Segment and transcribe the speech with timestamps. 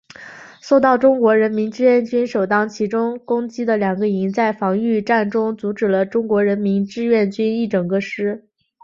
[0.61, 8.43] 受到中国人民志愿军首当其冲攻击的两个营在防御战中阻止了中国人民志愿军一整个师。